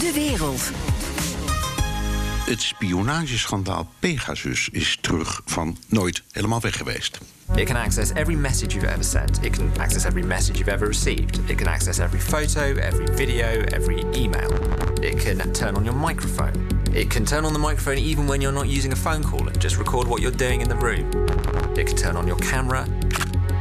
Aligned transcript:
De 0.00 0.12
wereld. 0.14 0.70
Het 2.50 2.62
spionageschandaal 2.62 3.88
Pegasus 3.98 4.68
is 4.72 4.98
terug 5.00 5.40
van 5.44 5.76
nooit 5.88 6.22
helemaal 6.32 6.60
weg 6.60 6.76
geweest. 6.76 7.18
It 7.54 7.66
can 7.66 7.76
access 7.76 8.12
every 8.12 8.34
message 8.34 8.74
you've 8.74 8.92
ever 8.92 9.04
sent. 9.04 9.44
It 9.44 9.56
can 9.56 9.70
access 9.78 10.04
every 10.04 10.22
message 10.22 10.58
you've 10.58 10.72
ever 10.72 10.86
received. 10.86 11.50
It 11.50 11.56
can 11.56 11.66
access 11.66 11.98
every 11.98 12.20
photo, 12.20 12.80
every 12.80 13.14
video, 13.14 13.64
every 13.64 14.04
email. 14.14 14.50
It 15.00 15.24
can 15.24 15.52
turn 15.52 15.76
on 15.76 15.84
your 15.84 15.96
microphone. 15.96 16.68
It 16.94 17.10
can 17.10 17.24
turn 17.24 17.44
on 17.44 17.52
the 17.52 17.58
microphone 17.58 17.98
even 17.98 18.28
when 18.28 18.40
you're 18.40 18.54
not 18.54 18.66
using 18.76 18.92
a 18.92 18.96
phone 18.96 19.22
call 19.22 19.48
and 19.48 19.60
just 19.60 19.78
record 19.78 20.06
what 20.06 20.20
you're 20.20 20.36
doing 20.36 20.60
in 20.60 20.68
the 20.68 20.76
room. 20.76 21.10
It 21.76 21.86
can 21.86 21.96
turn 21.96 22.16
on 22.16 22.26
your 22.26 22.38
camera. 22.38 22.86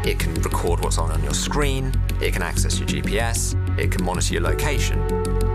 It 0.04 0.20
can 0.20 0.34
record 0.42 0.80
what's 0.84 0.98
on 0.98 1.12
on 1.12 1.24
your 1.24 1.34
screen. 1.34 1.92
It 2.22 2.34
can 2.34 2.42
access 2.42 2.80
your 2.80 2.88
GPS. 2.88 3.56
It 3.80 3.92
can 3.92 4.06
monitor 4.06 4.34
your 4.34 4.44
location. 4.44 5.47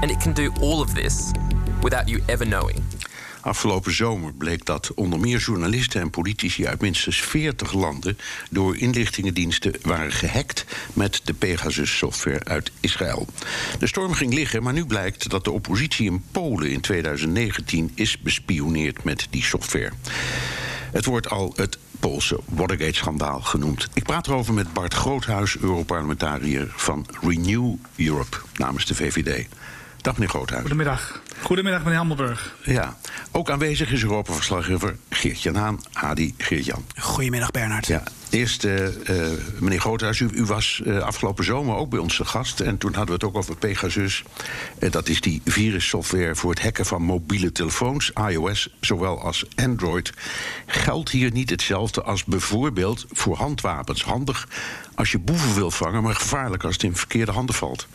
And 0.00 0.10
it 0.10 0.18
can 0.18 0.32
do 0.32 0.52
all 0.60 0.80
of 0.80 0.94
this 0.94 1.30
without 1.82 2.08
you 2.08 2.22
ever 2.26 2.46
knowing. 2.46 2.82
Afgelopen 3.40 3.94
zomer 3.94 4.32
bleek 4.32 4.64
dat 4.64 4.94
onder 4.94 5.20
meer 5.20 5.38
journalisten 5.38 6.00
en 6.00 6.10
politici 6.10 6.66
uit 6.66 6.80
minstens 6.80 7.20
40 7.20 7.72
landen 7.72 8.18
door 8.50 8.76
inlichtingendiensten 8.76 9.74
waren 9.82 10.12
gehackt 10.12 10.64
met 10.92 11.20
de 11.24 11.34
Pegasus-software 11.34 12.44
uit 12.44 12.70
Israël. 12.80 13.26
De 13.78 13.86
storm 13.86 14.12
ging 14.12 14.34
liggen, 14.34 14.62
maar 14.62 14.72
nu 14.72 14.86
blijkt 14.86 15.30
dat 15.30 15.44
de 15.44 15.50
oppositie 15.50 16.10
in 16.10 16.24
Polen 16.32 16.70
in 16.70 16.80
2019 16.80 17.92
is 17.94 18.18
bespioneerd 18.18 19.04
met 19.04 19.26
die 19.30 19.44
software. 19.44 19.92
Het 20.92 21.04
wordt 21.04 21.30
al 21.30 21.52
het 21.56 21.78
Poolse 22.00 22.40
Watergate-schandaal 22.44 23.40
genoemd. 23.40 23.88
Ik 23.94 24.02
praat 24.02 24.26
erover 24.26 24.54
met 24.54 24.72
Bart 24.72 24.94
Groothuis, 24.94 25.56
Europarlementariër 25.56 26.72
van 26.76 27.06
Renew 27.20 27.74
Europe 27.96 28.36
namens 28.56 28.86
de 28.86 28.94
VVD. 28.94 29.46
Dag 30.00 30.12
meneer 30.12 30.28
Groothuis. 30.28 30.60
Goedemiddag. 30.60 31.20
Goedemiddag 31.42 31.82
meneer 31.82 31.98
Hammelburg. 31.98 32.56
Ja, 32.62 32.96
ook 33.32 33.50
aanwezig 33.50 33.92
is 33.92 34.02
Europa-verslaggever 34.02 34.96
Geert-Jan 35.10 35.54
Haan, 35.54 35.80
Hadi 35.92 36.34
Geert-Jan. 36.38 36.84
Goedemiddag 36.98 37.50
Bernard. 37.50 37.86
Ja, 37.86 38.02
eerst 38.30 38.64
uh, 38.64 38.86
uh, 38.86 39.26
meneer 39.58 39.80
Groothuis, 39.80 40.20
u, 40.20 40.28
u 40.32 40.44
was 40.44 40.80
uh, 40.84 40.98
afgelopen 40.98 41.44
zomer 41.44 41.76
ook 41.76 41.90
bij 41.90 41.98
ons 41.98 42.16
te 42.16 42.24
gast. 42.24 42.60
En 42.60 42.78
toen 42.78 42.94
hadden 42.94 43.18
we 43.18 43.24
het 43.24 43.24
ook 43.24 43.36
over 43.36 43.56
Pegasus. 43.56 44.24
dat 44.90 45.08
is 45.08 45.20
die 45.20 45.40
virussoftware 45.44 46.34
voor 46.34 46.50
het 46.50 46.62
hacken 46.62 46.86
van 46.86 47.02
mobiele 47.02 47.52
telefoons, 47.52 48.10
iOS, 48.30 48.76
zowel 48.80 49.20
als 49.20 49.44
Android. 49.54 50.12
Geldt 50.66 51.10
hier 51.10 51.32
niet 51.32 51.50
hetzelfde 51.50 52.02
als 52.02 52.24
bijvoorbeeld 52.24 53.06
voor 53.12 53.36
handwapens? 53.36 54.04
Handig 54.04 54.48
als 54.94 55.10
je 55.10 55.18
boeven 55.18 55.54
wil 55.54 55.70
vangen, 55.70 56.02
maar 56.02 56.14
gevaarlijk 56.14 56.64
als 56.64 56.72
het 56.72 56.82
in 56.82 56.96
verkeerde 56.96 57.32
handen 57.32 57.54
valt. 57.54 57.86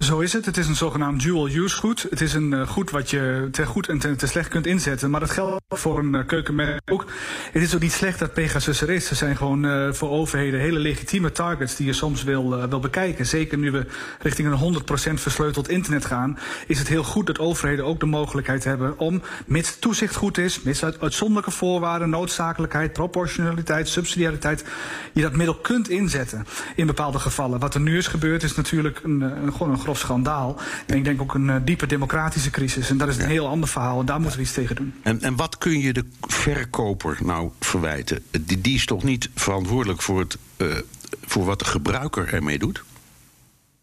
Zo 0.00 0.20
is 0.20 0.32
het. 0.32 0.46
Het 0.46 0.56
is 0.56 0.68
een 0.68 0.76
zogenaamd 0.76 1.22
dual-use 1.22 1.76
goed. 1.76 2.06
Het 2.10 2.20
is 2.20 2.34
een 2.34 2.52
uh, 2.52 2.68
goed 2.68 2.90
wat 2.90 3.10
je 3.10 3.48
te 3.52 3.66
goed 3.66 3.88
en 3.88 4.16
te, 4.16 4.26
slecht 4.26 4.48
kunt 4.48 4.66
inzetten. 4.66 5.10
Maar 5.10 5.20
dat 5.20 5.30
geldt 5.30 5.62
voor 5.68 5.98
een 5.98 6.14
uh, 6.14 6.26
keukenmerk 6.26 6.80
ook. 6.90 7.06
Het 7.52 7.62
is 7.62 7.74
ook 7.74 7.80
niet 7.80 7.92
slecht 7.92 8.18
dat 8.18 8.32
Pegasus 8.32 8.80
er 8.80 8.90
is. 8.90 9.06
Ze 9.06 9.14
zijn 9.14 9.36
gewoon 9.36 9.64
uh, 9.64 9.92
voor 9.92 10.10
overheden 10.10 10.60
hele 10.60 10.78
legitieme 10.78 11.32
targets 11.32 11.76
die 11.76 11.86
je 11.86 11.92
soms 11.92 12.22
wil, 12.22 12.68
wil 12.68 12.80
bekijken. 12.80 13.26
Zeker 13.26 13.58
nu 13.58 13.70
we 13.70 13.86
richting 14.18 14.48
een 14.48 14.82
100% 15.10 15.14
versleuteld 15.14 15.68
internet 15.68 16.04
gaan, 16.04 16.38
is 16.66 16.78
het 16.78 16.88
heel 16.88 17.04
goed 17.04 17.26
dat 17.26 17.38
overheden 17.38 17.84
ook 17.84 18.00
de 18.00 18.06
mogelijkheid 18.06 18.64
hebben 18.64 18.98
om, 18.98 19.22
mits 19.46 19.78
toezicht 19.78 20.14
goed 20.14 20.38
is, 20.38 20.62
mits 20.62 20.84
uit, 20.84 21.00
uitzonderlijke 21.00 21.50
voorwaarden, 21.50 22.10
noodzakelijkheid, 22.10 22.92
proportionaliteit, 22.92 23.88
subsidiariteit, 23.88 24.64
je 25.12 25.22
dat 25.22 25.36
middel 25.36 25.54
kunt 25.54 25.88
inzetten 25.88 26.46
in 26.76 26.86
bepaalde 26.86 27.18
gevallen. 27.18 27.60
Wat 27.60 27.74
er 27.74 27.80
nu 27.80 27.96
is 27.96 28.06
gebeurd 28.06 28.42
is 28.42 28.54
natuurlijk 28.54 29.00
een, 29.02 29.20
een, 29.20 29.52
gewoon 29.52 29.70
een 29.70 29.88
grof 29.90 29.98
schandaal. 29.98 30.56
En 30.86 30.96
ik 30.96 31.04
denk 31.04 31.20
ook 31.20 31.34
een 31.34 31.48
uh, 31.48 31.56
diepe 31.64 31.86
democratische 31.86 32.50
crisis. 32.50 32.90
En 32.90 32.96
dat 32.96 33.08
is 33.08 33.16
een 33.16 33.22
ja. 33.22 33.28
heel 33.28 33.48
ander 33.48 33.68
verhaal. 33.68 34.00
En 34.00 34.06
daar 34.06 34.20
moeten 34.20 34.38
we 34.38 34.44
iets 34.44 34.54
tegen 34.54 34.76
doen. 34.76 34.94
En, 35.02 35.20
en 35.22 35.36
wat 35.36 35.58
kun 35.58 35.78
je 35.78 35.92
de 35.92 36.04
verkoper 36.20 37.18
nou 37.22 37.50
verwijten? 37.60 38.22
Die, 38.40 38.60
die 38.60 38.74
is 38.74 38.86
toch 38.86 39.02
niet 39.02 39.30
verantwoordelijk 39.34 40.02
voor, 40.02 40.18
het, 40.18 40.38
uh, 40.56 40.74
voor 41.24 41.44
wat 41.44 41.58
de 41.58 41.64
gebruiker 41.64 42.32
ermee 42.32 42.58
doet? 42.58 42.82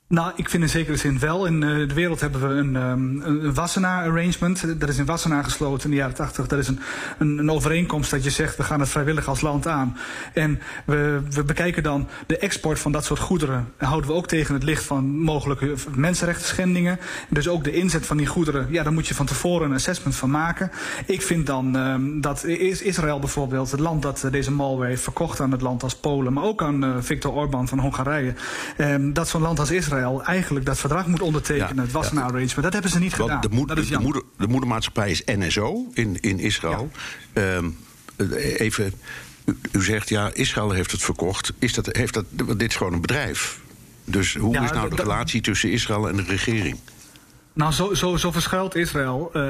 Nou, 0.09 0.31
ik 0.35 0.50
vind 0.50 0.63
in 0.63 0.69
zekere 0.69 0.97
zin 0.97 1.19
wel. 1.19 1.45
In 1.45 1.62
uh, 1.62 1.88
de 1.88 1.94
wereld 1.94 2.19
hebben 2.19 2.47
we 2.47 2.56
een, 2.56 2.75
um, 2.75 3.22
een 3.22 3.53
Wassenaar-arrangement. 3.53 4.79
Dat 4.79 4.90
is 4.90 4.97
in 4.97 5.06
Wassenaar 5.06 5.44
gesloten 5.44 5.84
in 5.84 5.90
de 5.90 5.95
jaren 5.95 6.16
80. 6.16 6.47
Dat 6.47 6.59
is 6.59 6.68
een, 6.68 6.79
een, 7.18 7.38
een, 7.38 7.51
overeenkomst 7.51 8.12
dat 8.12 8.23
je 8.23 8.29
zegt, 8.29 8.57
we 8.57 8.63
gaan 8.63 8.79
het 8.79 8.90
vrijwillig 8.90 9.28
als 9.28 9.41
land 9.41 9.68
aan. 9.68 9.97
En 10.34 10.59
we, 10.85 11.22
we 11.29 11.44
bekijken 11.44 11.84
dan 11.84 12.07
de 12.28 12.38
export 12.38 12.79
van 12.79 12.91
dat 12.91 13.06
soort 13.06 13.19
goederen. 13.19 13.73
En 13.78 13.88
houden 13.88 14.09
we 14.09 14.16
ook 14.16 14.28
tegen 14.28 14.53
het 14.53 14.63
licht 14.63 14.84
van 14.84 15.19
mogelijke 15.19 15.73
mensenrechten 15.95 16.47
schendingen. 16.47 17.00
Dus 17.29 17.47
ook 17.47 17.63
de 17.63 17.74
inzet 17.74 18.06
van 18.06 18.18
die 18.18 18.28
goederen, 18.28 18.68
ja, 18.69 18.84
daar 18.84 18.94
moet 18.94 19.07
je 19.07 19.16
van 19.16 19.25
tevoren 19.25 19.69
een 19.69 19.75
assessment 19.75 20.16
van 20.16 20.29
maken. 20.29 20.72
Ik 21.06 21.22
vind 21.22 21.45
dan 21.45 21.75
um, 21.75 22.22
dat 22.22 22.44
Israël 22.44 23.19
bijvoorbeeld, 23.19 23.72
het 23.72 23.79
land 23.79 24.01
dat 24.01 24.28
deze 24.31 24.51
malware 24.51 24.89
heeft 24.89 25.03
verkocht 25.03 25.39
aan 25.39 25.51
het 25.51 25.62
land 25.62 25.84
als 25.84 25.95
Polen, 25.95 26.34
maar 26.34 26.44
ook 26.44 26.63
aan 26.63 26.84
uh, 26.84 26.95
Viktor 27.00 27.34
Orbán 27.34 27.68
van 27.68 27.79
Hongarije, 27.79 28.34
um, 28.78 29.13
dat 29.13 29.28
zo'n 29.28 29.41
land 29.41 29.59
als 29.59 29.72
Israël 29.72 29.95
eigenlijk 30.24 30.66
dat 30.66 30.80
verdrag 30.80 31.08
moet 31.08 31.22
ondertekenen. 31.22 31.75
Ja, 31.75 31.81
het 31.81 31.91
was 31.91 32.06
ja. 32.06 32.12
een 32.12 32.24
arrangement. 32.24 32.62
Dat 32.62 32.74
hebben 32.74 32.91
ze 32.91 33.00
niet 33.00 33.18
Want 33.18 33.31
gedaan. 33.31 33.41
De, 33.41 33.56
moed, 33.56 33.90
de, 33.90 34.00
moeder, 34.00 34.22
de 34.38 34.47
moedermaatschappij 34.47 35.12
is 35.12 35.22
NSO 35.25 35.88
in, 35.94 36.18
in 36.22 36.40
Israël. 36.40 36.91
Ja. 37.34 37.56
Um, 37.56 37.78
even, 38.57 38.94
u, 39.46 39.57
u, 39.72 39.84
zegt 39.84 40.09
ja, 40.09 40.30
Israël 40.34 40.72
heeft 40.72 40.91
het 40.91 41.02
verkocht. 41.02 41.53
Is 41.59 41.74
dat, 41.74 41.96
heeft 41.96 42.13
dat, 42.13 42.25
dit 42.31 42.69
is 42.69 42.75
gewoon 42.75 42.94
een 42.94 43.02
bedrijf. 43.02 43.59
Dus 44.06 44.36
hoe 44.36 44.57
is 44.57 44.72
nou 44.72 44.90
de 44.90 44.96
relatie 44.96 45.41
tussen 45.41 45.72
Israël 45.72 46.09
en 46.09 46.16
de 46.16 46.24
regering? 46.24 46.78
Nou, 47.57 47.72
zo, 47.72 47.94
zo, 47.94 48.18
zo 48.18 48.31
verschuilt 48.31 48.75
Israël, 48.75 49.31
uh, 49.34 49.41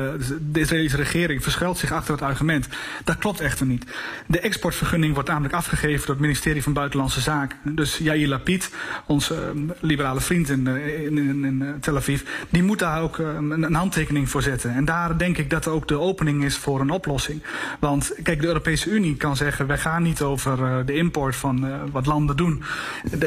de 0.42 0.60
Israëlische 0.60 0.98
regering 0.98 1.44
verschuilt 1.44 1.78
zich 1.78 1.92
achter 1.92 2.14
het 2.14 2.22
argument. 2.22 2.68
Dat 3.04 3.18
klopt 3.18 3.40
echter 3.40 3.66
niet. 3.66 3.86
De 4.28 4.40
exportvergunning 4.40 5.14
wordt 5.14 5.30
namelijk 5.30 5.54
afgegeven 5.54 6.00
door 6.00 6.16
het 6.16 6.20
ministerie 6.24 6.64
van 6.64 6.74
Buitenlandse 6.74 7.22
Zaken. 7.22 7.58
Dus 7.64 7.98
Yair 7.98 8.28
Lapid, 8.28 8.72
onze 9.06 9.52
uh, 9.56 9.62
liberale 9.80 10.22
vriend 10.22 10.50
in, 10.50 10.68
uh, 10.68 11.06
in, 11.06 11.18
in, 11.18 11.46
in, 11.46 11.78
Tel 11.80 11.96
Aviv, 11.96 12.22
die 12.50 12.64
moet 12.64 12.80
daar 12.80 13.02
ook 13.02 13.18
een, 13.18 13.64
een, 13.64 13.74
handtekening 13.74 14.30
voor 14.30 14.42
zetten. 14.42 14.74
En 14.74 14.86
daar 14.86 15.18
denk 15.18 15.38
ik 15.38 15.50
dat 15.50 15.68
ook 15.68 15.88
de 15.88 16.00
opening 16.00 16.44
is 16.44 16.58
voor 16.58 16.80
een 16.82 16.92
oplossing. 16.92 17.44
Want 17.80 18.14
kijk, 18.24 18.42
de 18.42 18.48
Europese 18.48 18.90
Unie 18.90 19.16
kan 19.16 19.36
zeggen, 19.36 19.68
wij 19.68 19.78
gaan 19.78 20.04
niet 20.04 20.22
over 20.22 20.86
de 20.86 20.94
import 20.94 21.36
van 21.36 21.68
wat 21.92 22.06
landen 22.06 22.38
doen. 22.38 22.64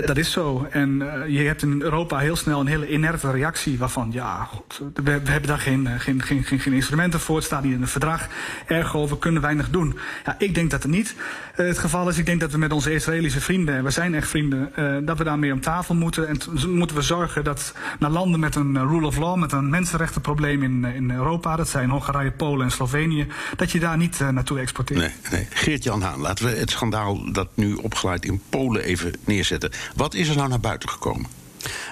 Dat 0.07 0.17
is 0.17 0.31
zo. 0.31 0.67
En 0.71 0.99
je 1.29 1.39
hebt 1.39 1.63
in 1.63 1.83
Europa 1.83 2.19
heel 2.19 2.37
snel 2.37 2.61
een 2.61 2.67
hele 2.67 2.89
inerte 2.89 3.31
reactie 3.31 3.79
waarvan, 3.79 4.09
ja, 4.13 4.49
we, 4.79 5.03
we, 5.03 5.31
hebben 5.31 5.49
daar 5.49 5.59
geen, 5.59 6.01
geen, 6.01 6.23
geen, 6.23 6.45
geen, 6.45 6.61
geen 6.61 6.73
instrumenten 6.73 7.21
voor. 7.21 7.37
Het 7.37 7.45
staat 7.45 7.63
niet 7.63 7.73
in 7.73 7.81
het 7.81 7.91
verdrag. 7.91 8.29
Ergo, 8.67 9.09
we 9.09 9.19
kunnen 9.19 9.43
weinig 9.43 9.71
doen. 9.71 9.99
Ja, 10.25 10.35
ik 10.39 10.55
denk 10.55 10.71
dat 10.71 10.83
het 10.83 10.93
niet 10.93 11.15
uh, 11.57 11.67
het 11.67 11.79
geval 11.79 12.09
is. 12.09 12.19
Ik 12.19 12.27
denk 12.27 12.41
dat 12.41 12.53
we 12.53 12.59
met 12.59 12.73
onze 12.73 12.93
Israëlische 12.93 13.41
vrienden, 13.41 13.75
en 13.75 13.85
we 13.85 13.91
zijn 13.91 14.15
echt 14.15 14.29
vrienden, 14.29 14.73
uh, 14.79 14.97
dat 15.07 15.19
we 15.19 15.25
daarmee 15.25 15.53
om 15.53 15.61
tafel 15.61 15.95
moeten. 15.95 16.29
En 16.29 16.39
moeten 16.69 16.97
we 16.97 17.03
zorgen 17.03 17.45
dat 17.45 17.75
naar 17.99 18.11
landen 18.11 18.41
met 18.41 18.55
een 18.55 18.89
rule 18.89 19.07
of 19.07 19.17
law, 19.17 19.37
met 19.37 19.53
een 19.53 19.71
mensenrechtenprobleem 19.71 20.63
in, 20.63 20.85
in 20.85 21.11
Europa, 21.11 21.57
dat 21.57 21.69
zijn 21.69 21.91
Hongarije, 21.91 22.31
Polen 22.31 22.65
en 22.65 22.73
Slovenië, 22.73 23.27
dat 23.57 23.71
je 23.71 23.81
daar 23.81 23.97
niet 23.97 24.21
uh, 24.21 24.29
naartoe 24.29 24.59
exporteert. 24.59 25.01
Nee, 25.01 25.13
nee. 25.31 25.47
Geert-Jan 25.51 26.03
Haan, 26.03 26.21
laten 26.21 26.45
we 26.45 26.51
het 26.51 26.71
schandaal 26.71 27.33
dat 27.33 27.49
nu 27.55 27.75
opgeleid 27.75 28.25
in 28.25 28.43
Polen 28.49 28.83
even 28.83 29.13
neerzetten. 29.25 29.71
Wat 29.95 30.15
is 30.15 30.29
er 30.29 30.37
nou 30.37 30.49
naar 30.49 30.61
buiten 30.61 30.89
gekomen? 30.89 31.27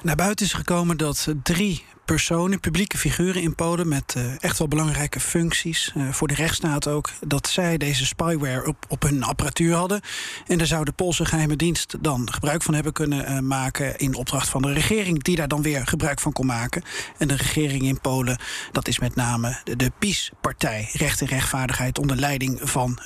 Naar 0.03 0.17
buiten 0.17 0.47
is 0.47 0.53
gekomen 0.53 0.97
dat 0.97 1.29
drie 1.43 1.85
personen, 2.09 2.61
publieke 2.61 2.99
figuren 2.99 3.43
in 3.43 3.55
Polen 3.55 3.89
met 3.89 4.15
uh, 4.17 4.25
echt 4.39 4.59
wel 4.59 4.69
belangrijke 4.69 5.21
functies, 5.21 5.93
uh, 5.97 6.13
voor 6.13 6.29
de 6.29 6.35
rechtsstaat 6.35 6.89
ook, 6.89 7.11
dat 7.27 7.49
zij 7.49 7.77
deze 7.77 8.07
spyware 8.07 8.67
op, 8.67 8.85
op 8.89 9.03
hun 9.03 9.23
apparatuur 9.23 9.75
hadden. 9.75 10.01
En 10.47 10.59
daar 10.59 10.67
zou 10.67 10.85
de 10.85 10.93
Poolse 10.93 11.25
geheime 11.25 11.57
dienst 11.57 11.97
dan 12.01 12.33
gebruik 12.33 12.63
van 12.63 12.75
hebben 12.75 12.93
kunnen 12.93 13.33
uh, 13.33 13.39
maken 13.39 13.99
in 13.99 14.15
opdracht 14.15 14.49
van 14.49 14.63
de 14.63 14.73
regering, 14.73 15.23
die 15.23 15.37
daar 15.37 15.49
dan 15.49 15.63
weer 15.63 15.87
gebruik 15.87 16.21
van 16.21 16.33
kon 16.33 16.47
maken. 16.47 16.83
En 17.19 17.29
de 17.29 17.37
regering 17.37 17.83
in 17.83 18.01
Polen, 18.01 18.39
dat 18.73 18.89
is 18.89 18.99
met 18.99 19.15
name 19.15 19.61
de, 19.65 19.77
de 19.77 19.93
PiS-partij, 19.99 20.89
Recht 20.93 21.21
en 21.21 21.27
Rechtvaardigheid, 21.27 21.99
onder 21.99 22.17
leiding 22.17 22.61
van 22.63 22.99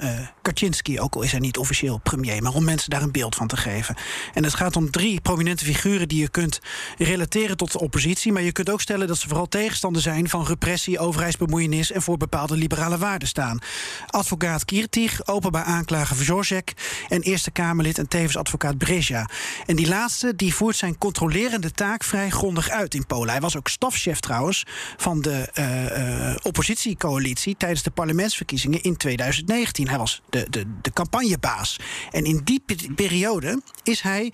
Kaczynski, 0.43 1.01
ook 1.01 1.15
al 1.15 1.23
is 1.23 1.31
hij 1.31 1.41
niet 1.41 1.59
officieel 1.59 1.99
premier, 1.99 2.43
maar 2.43 2.55
om 2.55 2.65
mensen 2.65 2.91
daar 2.91 3.03
een 3.03 3.13
beeld 3.13 3.35
van 3.35 3.47
te 3.47 3.57
geven. 3.57 3.97
En 4.35 4.45
het 4.45 4.55
gaat 4.55 4.77
om 4.77 4.91
drie 4.91 5.21
prominente 5.21 5.65
figuren 5.65 6.09
die 6.09 6.21
je 6.21 6.29
kunt 6.29 6.61
relateren 6.99 7.57
tot 7.57 7.73
de 7.73 7.81
oppositie, 7.81 8.33
maar 8.33 8.43
je 8.43 8.53
kunt 8.53 8.71
ook 8.71 8.81
dat 8.99 9.19
ze 9.19 9.29
vooral 9.29 9.49
tegenstander 9.49 10.03
zijn 10.03 10.29
van 10.29 10.47
repressie, 10.47 10.99
overheidsbemoeienis 10.99 11.93
en 11.93 12.03
voor 12.03 12.17
bepaalde 12.17 12.57
liberale 12.57 12.99
waarden 12.99 13.29
staan. 13.29 13.59
Advocaat 14.07 14.65
Kirtig, 14.65 15.27
openbaar 15.27 15.65
aanklager 15.65 16.17
Vjorcek 16.17 16.73
en 17.09 17.23
Eerste 17.23 17.51
Kamerlid 17.51 17.99
en 17.99 18.09
tevens 18.09 18.37
advocaat 18.37 18.79
Breja. 18.79 19.29
En 19.67 19.77
die 19.77 19.89
laatste 19.89 20.37
die 20.37 20.55
voert 20.55 20.77
zijn 20.77 20.99
controlerende 20.99 21.71
taak 21.71 22.05
vrij 22.05 22.31
grondig 22.31 22.71
uit 22.71 22.95
in 22.95 23.07
Polen. 23.07 23.31
Hij 23.31 23.41
was 23.41 23.57
ook 23.57 23.69
stafchef 23.69 24.21
trouwens 24.21 24.65
van 24.97 25.21
de 25.21 25.49
uh, 25.55 26.29
uh, 26.29 26.37
oppositiecoalitie 26.43 27.57
tijdens 27.57 27.83
de 27.83 27.91
parlementsverkiezingen 27.91 28.83
in 28.83 28.97
2019. 28.97 29.89
Hij 29.89 29.99
was 29.99 30.23
de, 30.31 30.47
de, 30.51 30.65
de 30.83 30.93
campagnebaas. 30.93 31.77
En 32.11 32.25
in 32.25 32.41
die 32.45 32.65
periode 32.95 33.63
is 33.83 34.01
hij 34.01 34.33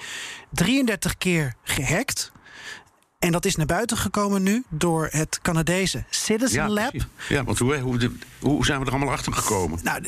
33 0.51 1.17
keer 1.17 1.55
gehackt 1.63 2.33
En 3.19 3.33
dat 3.33 3.45
is 3.45 3.57
naar 3.57 3.67
buiten 3.67 3.97
gekomen 3.97 4.43
nu 4.43 4.65
door 4.69 5.09
het 5.11 5.39
Canadese 5.43 6.05
Citizen 6.11 6.63
Ja, 6.63 6.69
Lab. 6.69 6.91
precies. 6.91 7.09
Ja, 7.29 7.45
want 7.45 7.59
hoe, 7.59 7.79
hoe, 7.79 8.11
hoe 8.41 8.65
zijn 8.65 8.81
we 8.81 8.87
er 8.87 8.91
allemaal 8.93 9.11
achter 9.15 9.33
gekomen? 9.33 9.81
Nou, 9.83 10.03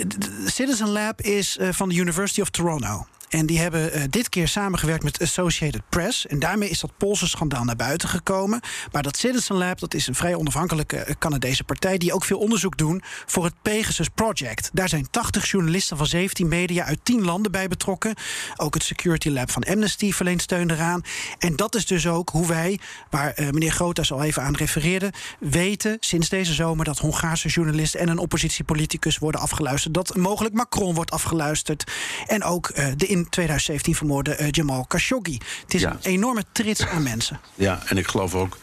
Citizen 0.47 0.89
Lab 0.89 1.21
is 1.21 1.57
eh, 1.57 1.69
van 1.73 1.89
de 1.89 1.95
University 1.95 2.41
of 2.41 2.51
Toronto. 2.51 3.07
En 3.31 3.47
die 3.47 3.59
hebben 3.59 3.93
eh, 3.93 4.03
dit 4.11 4.29
keer 4.29 4.49
samengewerkt 4.49 5.05
met 5.05 5.21
Associated 5.21 5.83
Press. 5.89 6.27
En 6.27 6.39
daarmee 6.39 6.69
is 6.69 6.81
dat 6.81 6.97
Poolse 6.97 7.29
schandaal 7.29 7.65
naar 7.65 7.77
buiten 7.77 8.09
gekomen. 8.09 8.61
Maar 8.93 9.03
dat 9.03 9.17
Citizen 9.17 9.57
Lab 9.57 9.79
dat 9.79 9.95
is 9.95 10.07
een 10.07 10.15
vrij 10.15 10.35
onafhankelijke 10.35 10.97
eh, 10.97 11.15
Canadese 11.19 11.65
partij... 11.65 11.99
die 11.99 12.13
ook 12.13 12.25
veel 12.25 12.39
onderzoek 12.39 12.77
doen 12.77 13.03
voor 13.27 13.45
het 13.45 13.55
Pegasus 13.63 14.09
Project. 14.09 14.71
Daar 14.73 14.89
zijn 14.89 15.11
80 15.11 15.51
journalisten 15.51 15.97
van 15.97 16.07
17 16.07 16.49
media 16.49 16.85
uit 16.85 16.99
10 17.03 17.25
landen 17.25 17.53
bij 17.53 17.69
betrokken. 17.69 18.15
Ook 18.57 18.75
het 18.75 18.83
Security 18.83 19.29
Lab 19.29 19.51
van 19.51 19.63
Amnesty 19.63 20.13
verleent 20.13 20.43
steun 20.43 20.71
eraan. 20.71 21.03
En 21.39 21.57
dat 21.57 21.75
is 21.75 21.87
dus 21.87 22.07
ook 22.07 22.29
hoe 22.29 22.47
wij, 22.47 22.79
waar 23.11 23.33
eh, 23.33 23.51
meneer 23.51 23.73
Groothuis 23.73 24.13
al 24.13 24.23
even 24.23 24.43
aan 24.43 24.57
refereerde... 24.57 25.13
weten 25.39 25.97
sinds 26.01 26.29
deze 26.29 26.55
zomer 26.55 26.85
dat 26.85 26.99
Hongaarse 26.99 27.49
journalisten... 27.49 28.01
en 28.01 28.09
een 28.09 28.19
oppositiepoliticus 28.19 29.19
worden 29.19 29.41
afgeluisterd. 29.41 29.95
Dat 29.95 30.17
mogelijk 30.17 30.55
Macron 30.55 30.95
wordt 30.95 31.11
afgeluisterd. 31.11 31.85
En 32.27 32.43
ook 32.43 32.69
eh, 32.69 32.87
de 32.97 33.07
in 33.21 33.29
2017 33.29 33.95
vermoorde 33.95 34.35
eh, 34.35 34.49
Jamal 34.51 34.85
Khashoggi. 34.85 35.39
Het 35.63 35.75
is 35.75 35.81
Ja. 35.81 35.91
een 35.91 35.99
enorme 36.11 36.45
trits 36.53 36.87
aan 36.87 37.03
mensen. 37.03 37.41
Ja, 37.55 37.83
en 37.87 37.97
ik 37.99 38.07
geloof 38.07 38.35
ook 38.35 38.59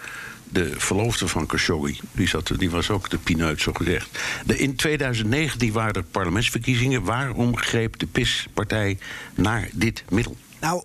de 0.49 0.73
verloofde 0.77 1.27
van 1.27 1.45
Khashoggi. 1.45 1.99
Die, 2.11 2.27
zat, 2.27 2.51
die 2.57 2.69
was 2.69 2.89
ook 2.89 3.09
de 3.09 3.17
pineut, 3.17 3.61
zo 3.61 3.71
gezegd. 3.73 4.19
De, 4.45 4.57
in 4.57 4.75
2019 4.75 5.71
waren 5.71 5.93
er 5.93 6.03
parlementsverkiezingen. 6.03 7.03
Waarom 7.03 7.57
greep 7.57 7.99
de 7.99 8.05
PIS-partij 8.05 8.97
naar 9.35 9.69
dit 9.73 10.03
middel? 10.09 10.37
Nou, 10.59 10.83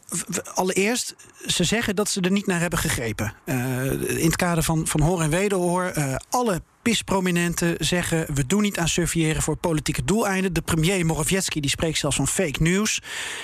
allereerst, 0.55 1.15
ze 1.47 1.65
zeggen 1.65 1.97
dat 1.97 2.09
ze 2.09 2.21
er 2.21 2.31
niet 2.31 2.47
naar 2.47 2.61
hebben 2.61 2.79
gegrepen. 2.79 3.35
Eh, 3.45 3.85
in 3.93 4.27
het 4.27 4.37
kader 4.37 4.63
van, 4.63 4.87
van 4.87 5.01
hoor 5.01 5.23
en 5.23 5.31
wederhoor. 5.31 5.85
eh, 5.85 6.15
alle 6.31 6.63
PIS-prominenten 6.83 7.75
zeggen... 7.79 8.35
we 8.35 8.47
doen 8.47 8.63
niet 8.63 8.79
aan 8.79 8.89
surveilleren 8.89 9.43
voor 9.43 9.57
politieke 9.57 10.05
doeleinden. 10.05 10.53
De 10.53 10.63
premier 10.63 11.07
Morawiecki 11.07 11.61
die 11.61 11.71
spreekt 11.71 11.99
zelfs 11.99 12.17
van 12.17 12.29
fake 12.29 12.63
news. 12.63 13.01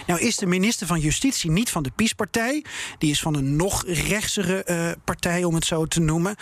Nou 0.07 0.21
is 0.21 0.37
de 0.37 0.47
minister 0.47 0.87
van 0.87 1.01
Justitie 1.01 1.51
niet 1.51 1.71
van 1.71 1.83
de 1.83 1.91
PIS-partij. 1.97 2.65
Die 2.99 3.11
is 3.11 3.21
van 3.21 3.35
een 3.35 3.57
nog 3.57 3.85
rechtsere 3.87 4.65
eh, 4.65 4.91
partij, 5.05 5.45
om 5.45 5.55
het 5.55 5.65
zo 5.65 5.87
te 5.87 6.01
noemen. 6.01 6.37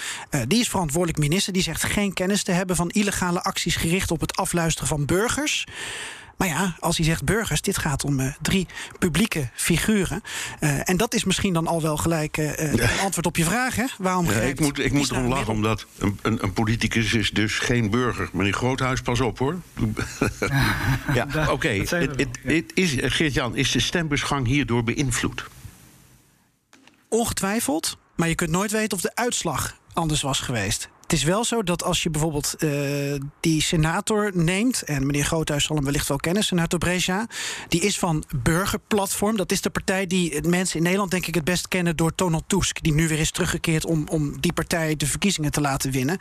Die 0.46 0.60
is 0.60 0.68
verantwoordelijk 0.68 1.18
minister. 1.18 1.52
Die 1.52 1.62
zegt 1.62 1.82
geen 1.82 2.12
kennis 2.12 2.42
te 2.42 2.52
hebben 2.52 2.76
van 2.76 2.90
illegale 2.90 3.42
acties... 3.42 3.76
gericht 3.76 4.10
op 4.10 4.20
het 4.20 4.36
afluisteren 4.36 4.88
van 4.88 5.04
burgers. 5.04 5.66
Maar 6.36 6.48
ja, 6.48 6.76
als 6.80 6.96
hij 6.96 7.06
zegt 7.06 7.24
burgers, 7.24 7.60
dit 7.60 7.78
gaat 7.78 8.04
om 8.04 8.20
eh, 8.20 8.32
drie 8.42 8.66
publieke 8.98 9.48
figuren. 9.54 10.22
Eh, 10.60 10.88
en 10.88 10.96
dat 10.96 11.14
is 11.14 11.24
misschien 11.24 11.52
dan 11.52 11.66
al 11.66 11.82
wel 11.82 11.96
gelijk 11.96 12.36
eh, 12.36 12.72
eh, 12.72 12.72
een 12.72 12.98
antwoord 12.98 13.26
op 13.26 13.36
je 13.36 13.44
vraag, 13.44 13.76
hè? 13.76 13.84
Waarom 13.98 14.30
Ja, 14.30 14.40
ik 14.40 14.60
moet, 14.60 14.78
ik 14.78 14.92
moet 14.92 15.10
erom 15.10 15.26
lachen, 15.26 15.52
omdat 15.52 15.86
een, 15.98 16.18
een, 16.22 16.42
een 16.42 16.52
politicus 16.52 17.14
is 17.14 17.30
dus 17.30 17.58
geen 17.58 17.90
burger. 17.90 18.28
Meneer 18.32 18.52
Groothuis, 18.52 19.02
pas 19.02 19.20
op 19.20 19.38
hoor. 19.38 19.60
ja, 21.14 21.50
oké. 21.50 21.68
ja. 21.68 22.04
Geert-Jan, 23.08 23.56
is 23.56 23.70
de 23.70 23.80
stembusgang 23.80 24.46
hierdoor 24.46 24.84
beïnvloed? 24.84 25.44
Ongetwijfeld, 27.08 27.98
maar 28.16 28.28
je 28.28 28.34
kunt 28.34 28.50
nooit 28.50 28.70
weten 28.70 28.96
of 28.96 29.02
de 29.02 29.14
uitslag 29.14 29.76
anders 29.96 30.22
was 30.22 30.40
geweest. 30.40 30.88
Het 31.06 31.14
is 31.14 31.24
wel 31.24 31.44
zo 31.44 31.62
dat 31.62 31.84
als 31.84 32.02
je 32.02 32.10
bijvoorbeeld 32.10 32.54
eh, 32.54 32.70
die 33.40 33.62
senator 33.62 34.30
neemt... 34.34 34.82
en 34.82 35.06
meneer 35.06 35.24
Groothuis 35.24 35.64
zal 35.64 35.76
hem 35.76 35.84
wellicht 35.84 36.08
wel 36.08 36.16
kennen, 36.16 36.42
senator 36.44 36.78
Breja... 36.78 37.26
die 37.68 37.80
is 37.80 37.98
van 37.98 38.24
Burgerplatform. 38.42 39.36
Dat 39.36 39.52
is 39.52 39.60
de 39.60 39.70
partij 39.70 40.06
die 40.06 40.48
mensen 40.48 40.76
in 40.76 40.82
Nederland 40.82 41.10
denk 41.10 41.26
ik 41.26 41.34
het 41.34 41.44
best 41.44 41.68
kennen... 41.68 41.96
door 41.96 42.12
Donald 42.14 42.44
Tusk, 42.46 42.82
die 42.82 42.94
nu 42.94 43.08
weer 43.08 43.18
is 43.18 43.30
teruggekeerd... 43.30 43.84
om, 43.84 44.08
om 44.08 44.40
die 44.40 44.52
partij 44.52 44.96
de 44.96 45.06
verkiezingen 45.06 45.50
te 45.50 45.60
laten 45.60 45.90
winnen. 45.90 46.18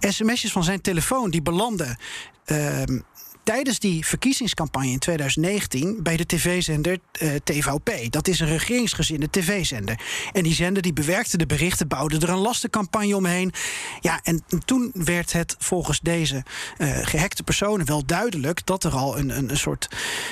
SMS'jes 0.00 0.52
van 0.52 0.64
zijn 0.64 0.80
telefoon 0.80 1.30
die 1.30 1.42
belanden... 1.42 1.98
ehm, 2.44 3.00
tijdens 3.42 3.78
die 3.78 4.06
verkiezingscampagne 4.06 4.90
in 4.90 4.98
2019 4.98 6.02
bij 6.02 6.16
de 6.16 6.26
tv-zender 6.26 6.98
eh, 7.12 7.34
TVP. 7.44 8.12
Dat 8.12 8.28
is 8.28 8.40
een 8.40 8.46
regeringsgezinde 8.46 9.30
tv-zender. 9.30 10.00
En 10.32 10.42
die 10.42 10.54
zender 10.54 10.82
die 10.82 10.92
bewerkte 10.92 11.36
de 11.36 11.46
berichten, 11.46 11.88
bouwde 11.88 12.18
er 12.18 12.28
een 12.28 12.38
lastencampagne 12.38 13.16
omheen. 13.16 13.52
Ja, 14.00 14.20
en 14.22 14.44
toen 14.64 14.90
werd 14.94 15.32
het 15.32 15.54
volgens 15.58 16.00
deze 16.00 16.44
eh, 16.76 16.98
gehackte 17.02 17.42
personen 17.42 17.86
wel 17.86 18.06
duidelijk 18.06 18.66
dat 18.66 18.84
er 18.84 18.92
al 18.92 19.18
een, 19.18 19.38
een, 19.38 19.50
een 19.50 19.56
soort 19.56 19.88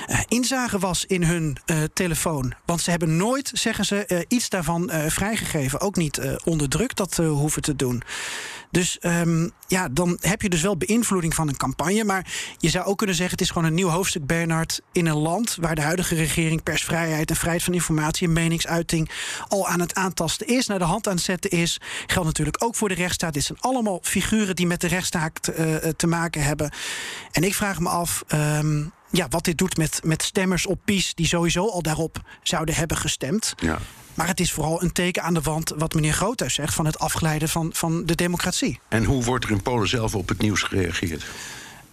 eh, 0.06 0.20
inzage 0.28 0.78
was 0.78 1.04
in 1.06 1.22
hun 1.22 1.56
telefoon. 1.92 2.54
Want 2.64 2.80
ze 2.80 2.90
hebben 2.90 3.16
nooit, 3.16 3.50
zeggen 3.54 3.84
ze, 3.84 4.24
iets 4.28 4.48
daarvan 4.48 4.90
vrijgegeven. 5.06 5.80
Ook 5.80 5.96
niet 5.96 6.20
onder 6.44 6.68
druk 6.68 6.96
dat 6.96 7.16
hoeven 7.16 7.62
te 7.62 7.76
doen. 7.76 8.02
Dus 8.70 8.98
ehm, 8.98 9.48
ja, 9.66 9.88
dan 9.88 10.18
heb 10.20 10.42
je 10.42 10.48
dus 10.48 10.62
wel 10.62 10.76
beïnvloeding 10.76 11.34
van 11.34 11.48
een 11.48 11.56
campagne. 11.56 12.04
Maar 12.04 12.26
je 12.58 12.68
zou 12.68 12.84
ook 12.84 12.98
kunnen 12.98 13.16
zeggen: 13.16 13.34
het 13.34 13.44
is 13.44 13.52
gewoon 13.52 13.68
een 13.68 13.74
nieuw 13.74 13.88
hoofdstuk, 13.88 14.26
Bernard. 14.26 14.80
In 14.92 15.06
een 15.06 15.16
land 15.16 15.56
waar 15.60 15.74
de 15.74 15.80
huidige 15.80 16.14
regering 16.14 16.62
persvrijheid 16.62 17.30
en 17.30 17.36
vrijheid 17.36 17.62
van 17.62 17.74
informatie 17.74 18.26
en 18.26 18.32
meningsuiting 18.32 19.10
al 19.48 19.68
aan 19.68 19.80
het 19.80 19.94
aantasten 19.94 20.46
is, 20.46 20.66
naar 20.66 20.78
de 20.78 20.84
hand 20.84 21.08
aan 21.08 21.14
het 21.14 21.22
zetten 21.22 21.50
is. 21.50 21.80
Geldt 22.06 22.28
natuurlijk 22.28 22.64
ook 22.64 22.74
voor 22.74 22.88
de 22.88 22.94
rechtsstaat. 22.94 23.32
Dit 23.32 23.44
zijn 23.44 23.60
allemaal 23.60 23.98
figuren 24.02 24.56
die 24.56 24.66
met 24.66 24.80
de 24.80 24.88
rechtsstaat 24.88 25.48
eh, 25.48 25.76
eh, 25.76 25.94
te 25.96 26.06
maken 26.06 26.42
hebben. 26.42 26.72
En 27.32 27.44
ik 27.44 27.54
vraag 27.54 27.80
me 27.80 27.88
af. 27.88 28.22
ehm, 28.28 28.82
ja, 29.10 29.26
wat 29.28 29.44
dit 29.44 29.58
doet 29.58 29.76
met, 29.76 30.00
met 30.04 30.22
stemmers 30.22 30.66
op 30.66 30.80
PiS 30.84 31.14
die 31.14 31.26
sowieso 31.26 31.68
al 31.68 31.82
daarop 31.82 32.20
zouden 32.42 32.74
hebben 32.74 32.96
gestemd. 32.96 33.54
Ja. 33.56 33.78
Maar 34.14 34.26
het 34.26 34.40
is 34.40 34.52
vooral 34.52 34.82
een 34.82 34.92
teken 34.92 35.22
aan 35.22 35.34
de 35.34 35.40
wand, 35.40 35.72
wat 35.76 35.94
meneer 35.94 36.12
Groothuis 36.12 36.54
zegt, 36.54 36.74
van 36.74 36.86
het 36.86 36.98
afgeleiden 36.98 37.48
van, 37.48 37.70
van 37.74 38.06
de 38.06 38.14
democratie. 38.14 38.80
En 38.88 39.04
hoe 39.04 39.24
wordt 39.24 39.44
er 39.44 39.50
in 39.50 39.62
Polen 39.62 39.88
zelf 39.88 40.14
op 40.14 40.28
het 40.28 40.38
nieuws 40.38 40.62
gereageerd? 40.62 41.24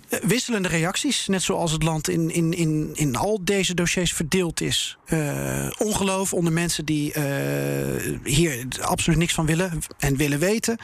Eh, 0.10 0.20
Wisselende 0.24 0.68
reacties, 0.68 1.28
net 1.28 1.42
zoals 1.42 1.72
het 1.72 1.84
land 1.84 2.10
in, 2.10 2.32
in, 2.32 2.54
in, 2.54 2.92
in 2.94 3.16
al 3.16 3.40
deze 3.42 3.74
dossiers 3.74 4.14
verdeeld 4.14 4.62
is. 4.62 4.98
Eh, 5.06 5.70
ongeloof 5.78 6.34
onder 6.34 6.54
mensen 6.54 6.86
die 6.86 7.14
eh, 7.14 8.18
hier 8.24 8.66
absoluut 8.82 9.20
niks 9.20 9.34
van 9.34 9.46
willen 9.46 9.82
en 9.98 10.16
willen 10.16 10.40
weten. 10.40 10.78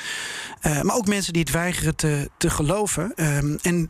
Maar 0.61 0.95
ook 0.95 1.07
mensen 1.07 1.33
die 1.33 1.41
het 1.41 1.51
weigeren 1.51 1.95
te, 1.95 2.29
te 2.37 2.49
geloven. 2.49 3.11
Ehm, 3.15 3.57
en 3.61 3.89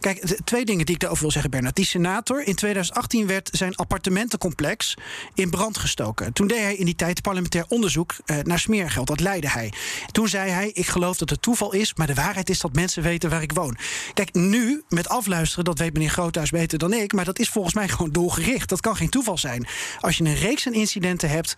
Kijk, 0.00 0.38
twee 0.44 0.64
dingen 0.64 0.86
die 0.86 0.94
ik 0.94 1.00
daarover 1.00 1.22
wil 1.22 1.32
zeggen, 1.32 1.50
Bernard. 1.50 1.76
Die 1.76 1.84
senator, 1.84 2.46
in 2.46 2.54
2018 2.54 3.26
werd 3.26 3.48
zijn 3.52 3.76
appartementencomplex 3.76 4.96
in 5.34 5.50
brand 5.50 5.78
gestoken. 5.78 6.32
Toen 6.32 6.46
deed 6.46 6.58
hij 6.58 6.74
in 6.74 6.84
die 6.84 6.96
tijd 6.96 7.22
parlementair 7.22 7.64
onderzoek 7.68 8.14
eh, 8.24 8.36
naar 8.42 8.58
smeergeld. 8.58 9.06
Dat 9.06 9.20
leidde 9.20 9.48
hij. 9.48 9.72
Toen 10.12 10.28
zei 10.28 10.50
hij, 10.50 10.70
ik 10.72 10.86
geloof 10.86 11.16
dat 11.16 11.30
het 11.30 11.42
toeval 11.42 11.72
is... 11.72 11.94
maar 11.94 12.06
de 12.06 12.14
waarheid 12.14 12.50
is 12.50 12.60
dat 12.60 12.74
mensen 12.74 13.02
weten 13.02 13.30
waar 13.30 13.42
ik 13.42 13.52
woon. 13.52 13.76
Kijk, 14.14 14.34
nu, 14.34 14.82
met 14.88 15.08
afluisteren, 15.08 15.64
dat 15.64 15.78
weet 15.78 15.92
meneer 15.92 16.10
Groothuis 16.10 16.50
beter 16.50 16.78
dan 16.78 16.92
ik... 16.92 17.12
maar 17.12 17.24
dat 17.24 17.38
is 17.38 17.48
volgens 17.48 17.74
mij 17.74 17.88
gewoon 17.88 18.10
doelgericht. 18.10 18.68
Dat 18.68 18.80
kan 18.80 18.96
geen 18.96 19.08
toeval 19.08 19.38
zijn. 19.38 19.66
Als 20.00 20.16
je 20.16 20.24
een 20.24 20.34
reeks 20.34 20.66
aan 20.66 20.72
incidenten 20.72 21.30
hebt 21.30 21.54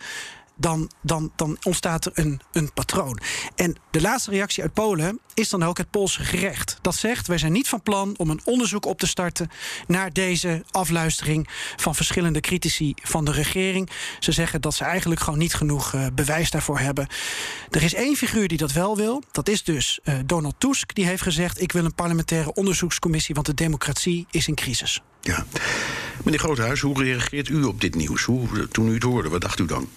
dan, 0.55 0.91
dan, 1.01 1.31
dan 1.35 1.57
ontstaat 1.63 2.05
er 2.05 2.11
een, 2.15 2.41
een 2.51 2.73
patroon. 2.73 3.19
En 3.55 3.75
de 3.91 4.01
laatste 4.01 4.29
reactie 4.29 4.63
uit 4.63 4.73
Polen 4.73 5.19
is 5.33 5.49
dan 5.49 5.63
ook 5.63 5.77
het 5.77 5.89
Poolse 5.89 6.23
gerecht. 6.23 6.77
Dat 6.81 6.95
zegt, 6.95 7.27
wij 7.27 7.37
zijn 7.37 7.51
niet 7.51 7.67
van 7.67 7.81
plan 7.81 8.13
om 8.17 8.29
een 8.29 8.41
onderzoek 8.43 8.85
op 8.85 8.99
te 8.99 9.07
starten... 9.07 9.49
naar 9.87 10.13
deze 10.13 10.63
afluistering 10.71 11.47
van 11.75 11.95
verschillende 11.95 12.39
critici 12.39 12.93
van 13.01 13.25
de 13.25 13.31
regering. 13.31 13.89
Ze 14.19 14.31
zeggen 14.31 14.61
dat 14.61 14.73
ze 14.73 14.83
eigenlijk 14.83 15.21
gewoon 15.21 15.39
niet 15.39 15.53
genoeg 15.53 15.93
eh, 15.93 16.05
bewijs 16.13 16.51
daarvoor 16.51 16.79
hebben. 16.79 17.07
Er 17.69 17.83
is 17.83 17.93
één 17.93 18.15
figuur 18.15 18.47
die 18.47 18.57
dat 18.57 18.71
wel 18.71 18.97
wil. 18.97 19.23
Dat 19.31 19.49
is 19.49 19.63
dus 19.63 19.99
eh, 20.03 20.15
Donald 20.25 20.55
Tusk. 20.57 20.95
Die 20.95 21.05
heeft 21.05 21.21
gezegd, 21.21 21.61
ik 21.61 21.71
wil 21.71 21.85
een 21.85 21.95
parlementaire 21.95 22.53
onderzoekscommissie... 22.53 23.35
want 23.35 23.47
de 23.47 23.53
democratie 23.53 24.27
is 24.31 24.47
in 24.47 24.55
crisis. 24.55 25.01
Ja. 25.21 25.45
Meneer 26.23 26.39
Groothuis, 26.39 26.81
hoe 26.81 27.03
reageert 27.03 27.49
u 27.49 27.63
op 27.63 27.81
dit 27.81 27.95
nieuws? 27.95 28.23
Hoe, 28.23 28.67
toen 28.67 28.87
u 28.87 28.93
het 28.93 29.03
hoorde, 29.03 29.29
wat 29.29 29.41
dacht 29.41 29.59
u 29.59 29.65
dan? 29.65 29.87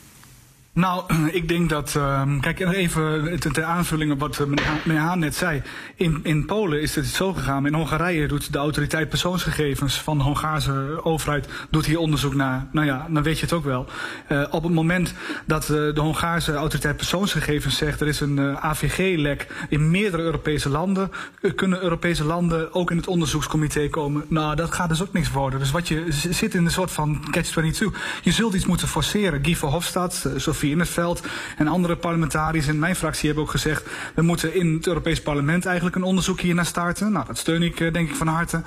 Nou, 0.77 1.03
ik 1.41 1.49
denk 1.49 1.69
dat. 1.69 1.95
ehm, 1.97 2.41
kijk, 2.41 2.61
en 2.61 2.71
even 2.73 3.41
ter 3.41 3.65
aanvulling 3.65 4.13
op 4.13 4.21
wat 4.21 4.39
eh, 4.39 4.47
meneer 4.47 4.65
Ha- 4.65 4.79
meneer 4.85 5.03
Haan 5.03 5.19
net 5.19 5.35
zei. 5.35 5.63
In, 5.95 6.21
in 6.23 6.47
Polen 6.47 6.81
is 6.81 6.95
het 6.95 7.07
zo 7.07 7.33
gegaan. 7.33 7.67
In 7.67 7.75
Hongarije 7.75 8.29
doet 8.29 8.53
de 8.53 8.59
autoriteit 8.59 9.09
persoonsgegevens 9.09 10.01
van 10.01 10.19
de 10.19 10.25
Hongaarse 10.25 11.01
overheid. 11.03 11.49
doet 11.71 11.87
hier 11.87 11.99
onderzoek 11.99 12.35
naar. 12.35 12.67
Nou 12.73 12.87
ja, 12.87 13.07
dan 13.11 13.23
weet 13.23 13.39
je 13.39 13.45
het 13.45 13.53
ook 13.55 13.65
wel. 13.65 13.87
Eh, 14.29 14.45
op 14.51 14.63
het 14.63 14.73
moment 14.73 15.15
dat 15.47 15.63
eh, 15.63 15.69
de 15.69 16.01
Hongaarse 16.01 16.53
autoriteit 16.53 16.97
persoonsgegevens 16.97 17.77
zegt. 17.77 18.01
er 18.01 18.09
is 18.09 18.21
een 18.21 18.59
AVG-lek 18.59 19.47
in 19.69 19.91
meerdere 19.91 20.23
Europese 20.23 20.69
landen. 20.69 21.11
kunnen 21.55 21.83
Europese 21.83 22.25
landen 22.25 22.75
ook 22.75 22.91
in 22.91 22.97
het 22.97 23.07
onderzoekscomité 23.07 23.89
komen? 23.89 24.25
Nou, 24.29 24.57
dat 24.57 24.75
gaat 24.75 24.89
dus 24.89 25.03
ook 25.03 25.13
niks 25.13 25.31
worden. 25.31 25.59
Dus 25.59 25.71
wat 25.71 25.89
je 25.89 26.07
zit 26.11 26.55
in 26.55 26.65
een 26.65 26.71
soort 26.71 26.91
van 26.91 27.25
catch-22. 27.31 27.99
Je 28.23 28.33
zult 28.33 28.55
iets 28.55 28.67
moeten 28.67 28.89
forceren. 28.89 29.45
Guy 29.45 29.57
Verhofstadt, 29.57 30.27
Sofie 30.37 30.66
In 30.71 30.79
het 30.79 30.89
veld 30.89 31.23
en 31.57 31.69
andere 31.69 31.97
parlementariërs 31.97 32.67
in 32.67 32.79
mijn 32.79 32.97
fractie 32.97 33.27
hebben 33.27 33.45
ook 33.45 33.51
gezegd... 33.51 33.85
we 34.15 34.23
moeten 34.23 34.55
in 34.55 34.75
het 34.75 34.87
Europees 34.87 35.23
Parlement 35.23 35.67
eigenlijk 35.67 35.97
een 35.97 36.03
onderzoek 36.03 36.41
hier 36.41 36.55
naar 36.55 36.67
starten. 36.67 37.13
Nou, 37.13 37.27
dat 37.27 37.39
steun 37.39 37.63
ik 37.63 37.79
denk 37.79 38.09
ik 38.09 38.15
van 38.15 38.27
harte. 38.27 38.63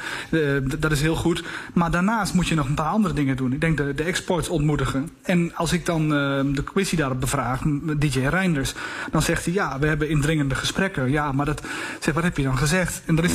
dat 0.80 0.92
is 0.92 1.02
heel 1.02 1.16
goed. 1.16 1.44
Maar 1.74 1.92
daarnaast 1.92 2.34
moet 2.34 2.48
je 2.48 2.56
nog 2.56 2.68
een 2.68 2.74
paar 2.74 2.92
andere 2.92 3.14
dingen 3.14 3.36
doen. 3.36 3.54
Ik 3.54 3.62
denk 3.62 3.78
de, 3.78 3.94
de 3.94 4.04
export 4.04 4.50
ontmoedigen. 4.50 5.10
En 5.22 5.56
als 5.56 5.74
ik 5.74 5.86
dan 5.86 6.10
de 6.54 6.64
commissie 6.64 6.98
daarop 6.98 7.20
bevraag, 7.20 7.62
DJ 7.98 8.20
Reinders... 8.20 8.74
dan 9.12 9.22
zegt 9.22 9.46
hij, 9.46 9.54
ja, 9.54 9.80
we 9.80 9.88
hebben 9.88 10.10
indringende 10.10 10.56
gesprekken. 10.56 11.12
Ja, 11.12 11.32
maar 11.32 11.46
dat, 11.46 11.62
zeg, 12.00 12.14
wat 12.14 12.24
heb 12.24 12.38
je 12.38 12.44
dan 12.44 12.58
gezegd? 12.58 13.02
En 13.06 13.16
dat 13.16 13.26
is 13.26 13.34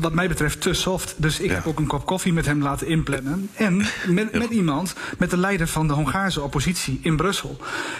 wat 0.00 0.12
mij 0.12 0.28
betreft 0.28 0.60
te 0.60 0.72
soft. 0.72 1.14
Dus 1.16 1.40
ik 1.40 1.50
heb 1.50 1.66
ook 1.66 1.78
een 1.78 1.86
kop 1.86 2.06
koffie 2.06 2.32
met 2.32 2.46
hem 2.46 2.62
laten 2.62 2.86
inplannen. 2.86 3.48
En 3.54 3.84
met, 4.06 4.32
met 4.32 4.50
iemand, 4.50 4.94
met 5.18 5.30
de 5.30 5.36
leider 5.36 5.68
van 5.68 5.86
de 5.86 5.92
Hongaarse 5.92 6.40
oppositie 6.40 7.00
in 7.02 7.16
Brussel. 7.16 7.56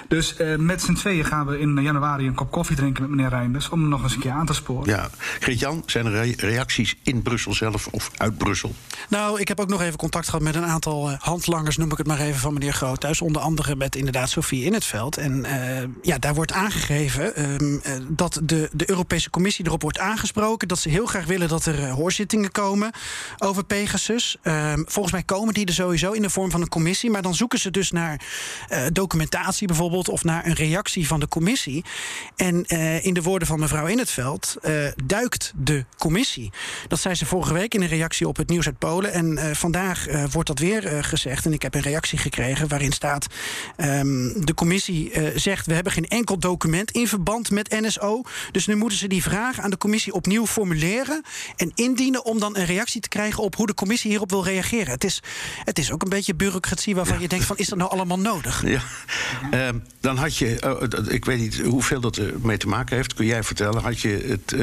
Dus 0.08 0.34
uh, 0.38 0.56
met 0.56 0.82
z'n 0.82 0.92
tweeën 0.92 1.25
gaan 1.25 1.46
we 1.46 1.58
in 1.58 1.82
januari 1.82 2.26
een 2.26 2.34
kop 2.34 2.50
koffie 2.50 2.76
drinken 2.76 3.02
met 3.02 3.11
meneer 3.11 3.28
Reinders... 3.28 3.68
om 3.68 3.80
hem 3.80 3.88
nog 3.88 4.02
eens 4.02 4.14
een 4.14 4.20
keer 4.20 4.30
aan 4.30 4.46
te 4.46 4.54
sporen. 4.54 4.88
Ja. 4.88 5.11
Geert-Jan, 5.40 5.82
zijn 5.87 6.06
er 6.06 6.34
reacties 6.37 6.96
in 7.02 7.22
Brussel 7.22 7.54
zelf 7.54 7.87
of 7.87 8.11
uit 8.16 8.38
Brussel? 8.38 8.75
Nou, 9.08 9.40
ik 9.40 9.49
heb 9.49 9.61
ook 9.61 9.68
nog 9.68 9.82
even 9.82 9.99
contact 9.99 10.25
gehad 10.25 10.42
met 10.42 10.54
een 10.54 10.64
aantal 10.64 11.11
uh, 11.11 11.16
handlangers... 11.18 11.76
noem 11.76 11.90
ik 11.90 11.99
het 11.99 12.06
maar 12.06 12.20
even, 12.20 12.40
van 12.40 12.52
meneer 12.52 12.72
Groothuis. 12.72 13.20
Onder 13.20 13.42
andere 13.42 13.76
met 13.76 13.96
inderdaad 13.96 14.30
Sofie 14.30 14.64
in 14.64 14.72
het 14.72 14.84
veld. 14.84 15.16
En 15.16 15.44
uh, 15.44 15.88
ja, 16.02 16.18
daar 16.18 16.34
wordt 16.34 16.52
aangegeven 16.52 17.37
ehm, 17.37 18.02
dat 18.08 18.40
de, 18.42 18.68
de 18.72 18.90
Europese 18.90 19.30
Commissie 19.30 19.66
erop 19.66 19.82
wordt 19.82 19.99
aangesproken... 19.99 20.68
dat 20.68 20.78
ze 20.78 20.88
heel 20.88 21.06
graag 21.06 21.25
willen 21.25 21.49
dat 21.49 21.66
er 21.66 21.88
hoorzittingen 21.88 22.50
komen 22.50 22.90
over 23.38 23.64
Pegasus. 23.64 24.37
Ehm, 24.42 24.82
volgens 24.87 25.12
mij 25.12 25.22
komen 25.22 25.54
die 25.54 25.66
er 25.66 25.72
sowieso 25.72 26.12
in 26.12 26.22
de 26.22 26.30
vorm 26.30 26.50
van 26.50 26.61
een 26.61 26.68
commissie. 26.68 27.11
Maar 27.11 27.22
dan 27.22 27.34
zoeken 27.34 27.58
ze 27.58 27.70
dus 27.70 27.90
naar 27.90 28.20
uh, 28.70 28.78
documentatie 28.92 29.66
bijvoorbeeld... 29.66 29.81
of 29.90 30.24
naar 30.24 30.46
een 30.46 30.54
reactie 30.54 31.06
van 31.06 31.20
de 31.20 31.28
commissie. 31.28 31.84
En 32.36 32.64
uh, 32.66 33.04
in 33.04 33.14
de 33.14 33.22
woorden 33.22 33.48
van 33.48 33.58
mevrouw 33.58 33.86
In 33.86 33.98
het 33.98 34.10
Veld 34.10 34.56
uh, 34.62 34.86
duikt 35.04 35.52
de 35.56 35.84
commissie. 35.98 36.52
Dat 36.88 37.00
zei 37.00 37.14
ze 37.14 37.26
vorige 37.26 37.52
week 37.52 37.74
in 37.74 37.82
een 37.82 37.88
reactie 37.88 38.28
op 38.28 38.36
het 38.36 38.48
nieuws 38.48 38.66
uit 38.66 38.78
Polen. 38.78 39.12
En 39.12 39.56
vandaag 39.56 40.06
wordt 40.30 40.48
dat 40.48 40.58
weer 40.58 41.04
gezegd. 41.04 41.46
En 41.46 41.52
ik 41.52 41.62
heb 41.62 41.74
een 41.74 41.80
reactie 41.80 42.18
gekregen 42.18 42.68
waarin 42.68 42.92
staat... 42.92 43.26
Um, 43.76 44.44
de 44.46 44.54
commissie 44.54 45.12
zegt... 45.34 45.66
we 45.66 45.74
hebben 45.74 45.92
geen 45.92 46.08
enkel 46.08 46.38
document 46.38 46.90
in 46.90 47.08
verband 47.08 47.50
met 47.50 47.70
NSO. 47.80 48.22
Dus 48.50 48.66
nu 48.66 48.76
moeten 48.76 48.98
ze 48.98 49.06
die 49.06 49.22
vraag 49.22 49.60
aan 49.60 49.70
de 49.70 49.78
commissie 49.78 50.12
opnieuw 50.12 50.46
formuleren... 50.46 51.22
en 51.56 51.72
indienen 51.74 52.24
om 52.24 52.38
dan 52.38 52.56
een 52.56 52.66
reactie 52.66 53.00
te 53.00 53.08
krijgen... 53.08 53.42
op 53.42 53.56
hoe 53.56 53.66
de 53.66 53.74
commissie 53.74 54.10
hierop 54.10 54.30
wil 54.30 54.44
reageren. 54.44 54.92
Het 54.92 55.04
is, 55.04 55.22
het 55.64 55.78
is 55.78 55.92
ook 55.92 56.02
een 56.02 56.08
beetje 56.08 56.34
bureaucratie 56.34 56.94
waarvan 56.94 57.20
je 57.20 57.28
denkt: 57.28 57.44
van, 57.44 57.56
is 57.56 57.68
dat 57.68 57.78
nou 57.78 57.90
allemaal 57.90 58.18
nodig? 58.18 58.62
Ja. 58.66 58.82
Uh, 59.62 59.69
dan 60.00 60.16
had 60.16 60.37
je, 60.37 60.62
uh, 60.64 61.14
ik 61.14 61.25
weet 61.25 61.38
niet 61.38 61.61
hoeveel 61.61 62.00
dat 62.00 62.16
ermee 62.16 62.57
te 62.57 62.69
maken 62.69 62.97
heeft, 62.97 63.14
kun 63.14 63.26
jij 63.26 63.42
vertellen, 63.42 63.83
had 63.83 64.00
je 64.00 64.09
het. 64.26 64.54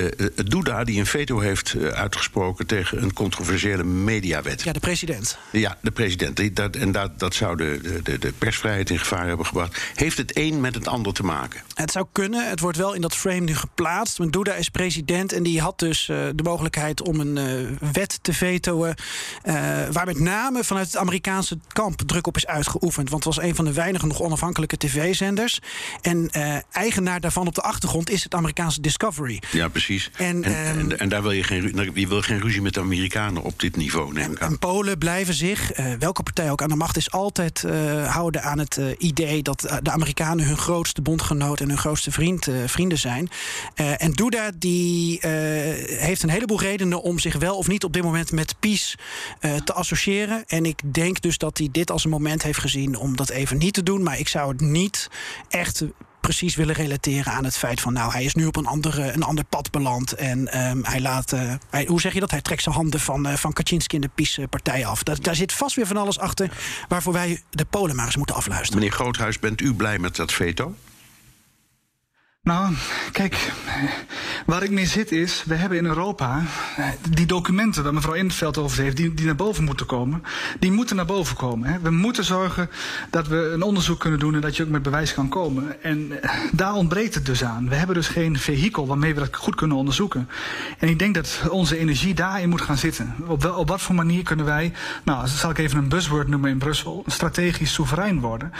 Uh, 0.00 0.06
uh, 0.16 0.26
Duda 0.34 0.84
die 0.84 0.98
een 0.98 1.06
veto 1.06 1.38
heeft 1.38 1.74
uh, 1.74 1.88
uitgesproken 1.88 2.66
tegen 2.66 3.02
een 3.02 3.12
controversiële 3.12 3.84
mediawet. 3.84 4.62
Ja, 4.62 4.72
de 4.72 4.80
president. 4.80 5.38
Ja, 5.52 5.78
de 5.80 5.90
president. 5.90 6.56
Dat, 6.56 6.76
en 6.76 6.92
dat, 6.92 7.18
dat 7.18 7.34
zou 7.34 7.56
de, 7.56 8.00
de, 8.02 8.18
de 8.18 8.32
persvrijheid 8.38 8.90
in 8.90 8.98
gevaar 8.98 9.26
hebben 9.26 9.46
gebracht. 9.46 9.80
Heeft 9.94 10.16
het 10.16 10.36
een 10.36 10.60
met 10.60 10.74
het 10.74 10.88
ander 10.88 11.12
te 11.12 11.22
maken? 11.22 11.60
Het 11.74 11.92
zou 11.92 12.06
kunnen. 12.12 12.48
Het 12.48 12.60
wordt 12.60 12.76
wel 12.76 12.94
in 12.94 13.00
dat 13.00 13.14
frame 13.14 13.40
nu 13.40 13.54
geplaatst. 13.54 14.18
Want 14.18 14.32
Duda 14.32 14.54
is 14.54 14.68
president 14.68 15.32
en 15.32 15.42
die 15.42 15.60
had 15.60 15.78
dus 15.78 16.08
uh, 16.08 16.16
de 16.34 16.42
mogelijkheid 16.42 17.02
om 17.02 17.20
een 17.20 17.78
wet 17.92 18.18
te 18.22 18.32
vetoen. 18.32 18.94
waar 19.92 20.06
met 20.06 20.18
name 20.18 20.64
vanuit 20.64 20.86
het 20.86 20.96
Amerikaanse 20.96 21.58
kamp 21.72 22.00
druk 22.06 22.26
op 22.26 22.36
is 22.36 22.46
uitgeoefend. 22.46 23.10
Want 23.10 23.24
het 23.24 23.34
was 23.34 23.44
een 23.44 23.54
van 23.54 23.64
de 23.64 23.72
weinige 23.72 24.06
nog 24.06 24.20
onafhankelijke 24.20 24.76
tv-zenders. 24.76 25.60
En 26.00 26.30
eigenaar 26.72 27.20
daarvan 27.20 27.46
op 27.46 27.54
de 27.54 27.62
achtergrond 27.62 28.10
is 28.10 28.24
het 28.24 28.34
Amerikaanse 28.34 28.80
Discovery. 28.80 29.42
Ja, 29.50 29.68
precies. 29.68 29.89
En, 30.16 30.44
en, 30.44 30.44
en, 30.44 30.98
en, 30.98 31.08
daar 31.08 31.22
wil 31.22 31.30
je 31.30 31.42
geen, 31.42 31.90
je 31.94 32.08
wil 32.08 32.22
geen 32.22 32.40
ruzie 32.40 32.62
met 32.62 32.74
de 32.74 32.80
Amerikanen 32.80 33.42
op 33.42 33.60
dit 33.60 33.76
niveau, 33.76 34.12
neem 34.12 34.36
En 34.36 34.58
Polen 34.58 34.98
blijven 34.98 35.34
zich, 35.34 35.78
uh, 35.78 35.92
welke 35.98 36.22
partij 36.22 36.50
ook 36.50 36.62
aan 36.62 36.68
de 36.68 36.76
macht 36.76 36.96
is, 36.96 37.10
altijd 37.10 37.62
uh, 37.66 38.14
houden 38.14 38.42
aan 38.42 38.58
het 38.58 38.76
uh, 38.76 38.86
idee 38.98 39.42
dat 39.42 39.80
de 39.82 39.90
Amerikanen 39.90 40.46
hun 40.46 40.56
grootste 40.56 41.02
bondgenoot 41.02 41.60
en 41.60 41.68
hun 41.68 41.78
grootste 41.78 42.10
vriend, 42.10 42.48
vrienden 42.66 42.98
zijn. 42.98 43.30
en 43.74 44.12
Duda 44.12 44.50
die 44.58 45.18
heeft 45.98 46.22
een 46.22 46.30
heleboel 46.30 46.60
redenen 46.60 47.02
om 47.02 47.18
zich 47.18 47.36
wel 47.36 47.56
of 47.56 47.68
niet 47.68 47.84
op 47.84 47.92
dit 47.92 48.02
moment 48.02 48.32
met 48.32 48.54
PiS 48.60 48.98
te 49.64 49.72
associëren. 49.72 50.44
En 50.46 50.66
ik 50.66 50.94
denk 50.94 51.20
dus 51.20 51.38
dat 51.38 51.58
hij 51.58 51.68
dit 51.72 51.90
als 51.90 52.04
een 52.04 52.10
moment 52.10 52.42
heeft 52.42 52.58
gezien 52.58 52.96
om 52.96 53.16
dat 53.16 53.30
even 53.30 53.58
niet 53.58 53.74
te 53.74 53.82
doen. 53.82 54.02
Maar 54.02 54.18
ik 54.18 54.28
zou 54.28 54.52
het 54.52 54.60
niet 54.60 55.08
echt 55.48 55.84
precies 56.20 56.54
willen 56.54 56.74
relateren 56.74 57.32
aan 57.32 57.44
het 57.44 57.56
feit 57.56 57.80
van, 57.80 57.92
nou, 57.92 58.12
hij 58.12 58.24
is 58.24 58.34
nu 58.34 58.46
op 58.46 58.56
een, 58.56 58.66
andere, 58.66 59.12
een 59.12 59.22
ander 59.22 59.44
pad 59.44 59.70
beland. 59.70 60.12
En 60.12 60.68
um, 60.68 60.84
hij 60.84 61.00
laat, 61.00 61.32
uh, 61.32 61.54
hij, 61.70 61.84
hoe 61.88 62.00
zeg 62.00 62.12
je 62.12 62.20
dat? 62.20 62.30
Hij 62.30 62.40
trekt 62.40 62.62
zijn 62.62 62.74
handen 62.74 63.00
van, 63.00 63.26
uh, 63.26 63.34
van 63.34 63.52
Kaczynski 63.52 63.96
en 63.96 64.02
de 64.02 64.10
PiS-partij 64.14 64.86
af. 64.86 65.02
Daar 65.02 65.36
zit 65.36 65.52
vast 65.52 65.76
weer 65.76 65.86
van 65.86 65.96
alles 65.96 66.18
achter 66.18 66.50
waarvoor 66.88 67.12
wij 67.12 67.42
de 67.50 67.64
Polen 67.64 67.96
maar 67.96 68.06
eens 68.06 68.16
moeten 68.16 68.34
afluisteren. 68.34 68.78
Meneer 68.78 68.94
Groothuis, 68.96 69.38
bent 69.38 69.60
u 69.60 69.74
blij 69.74 69.98
met 69.98 70.16
dat 70.16 70.32
veto? 70.32 70.74
Nou, 72.42 72.74
kijk, 73.12 73.52
waar 74.46 74.62
ik 74.62 74.70
mee 74.70 74.86
zit 74.86 75.12
is, 75.12 75.44
we 75.46 75.54
hebben 75.54 75.78
in 75.78 75.84
Europa 75.84 76.42
die 77.10 77.26
documenten 77.26 77.82
waar 77.82 77.94
mevrouw 77.94 78.14
Intveld 78.14 78.58
over 78.58 78.82
heeft, 78.82 78.96
die, 78.96 79.14
die 79.14 79.26
naar 79.26 79.36
boven 79.36 79.64
moeten 79.64 79.86
komen, 79.86 80.22
die 80.58 80.72
moeten 80.72 80.96
naar 80.96 81.06
boven 81.06 81.36
komen. 81.36 81.68
Hè. 81.68 81.78
We 81.80 81.90
moeten 81.90 82.24
zorgen 82.24 82.70
dat 83.10 83.26
we 83.26 83.50
een 83.54 83.62
onderzoek 83.62 84.00
kunnen 84.00 84.18
doen 84.18 84.34
en 84.34 84.40
dat 84.40 84.56
je 84.56 84.62
ook 84.62 84.68
met 84.68 84.82
bewijs 84.82 85.14
kan 85.14 85.28
komen. 85.28 85.82
En 85.82 86.22
eh, 86.22 86.30
daar 86.52 86.74
ontbreekt 86.74 87.14
het 87.14 87.26
dus 87.26 87.44
aan. 87.44 87.68
We 87.68 87.74
hebben 87.74 87.96
dus 87.96 88.08
geen 88.08 88.38
vehikel 88.38 88.86
waarmee 88.86 89.14
we 89.14 89.20
dat 89.20 89.36
goed 89.36 89.54
kunnen 89.54 89.76
onderzoeken. 89.76 90.28
En 90.78 90.88
ik 90.88 90.98
denk 90.98 91.14
dat 91.14 91.40
onze 91.48 91.78
energie 91.78 92.14
daarin 92.14 92.48
moet 92.48 92.60
gaan 92.60 92.78
zitten. 92.78 93.14
Op, 93.26 93.42
wel, 93.42 93.54
op 93.54 93.68
wat 93.68 93.82
voor 93.82 93.94
manier 93.94 94.22
kunnen 94.22 94.44
wij, 94.44 94.72
nou, 95.04 95.28
zal 95.28 95.50
ik 95.50 95.58
even 95.58 95.78
een 95.78 95.88
buzzword 95.88 96.28
noemen 96.28 96.50
in 96.50 96.58
Brussel, 96.58 97.04
strategisch 97.06 97.72
soeverein 97.72 98.20
worden. 98.20 98.52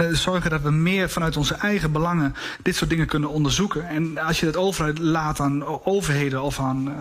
Uh, 0.00 0.06
zorgen 0.12 0.50
dat 0.50 0.62
we 0.62 0.70
meer 0.70 1.10
vanuit 1.10 1.36
onze 1.36 1.54
eigen 1.54 1.92
belangen 1.92 2.34
dit 2.62 2.76
soort 2.76 2.90
dingen 2.90 3.06
kunnen 3.06 3.27
onderzoeken. 3.28 3.88
En 3.88 4.18
als 4.18 4.40
je 4.40 4.46
dat 4.46 4.56
overheid 4.56 4.98
laat 4.98 5.40
aan 5.40 5.84
overheden 5.84 6.42
of 6.42 6.60
aan. 6.60 6.88
Uh, 6.88 6.94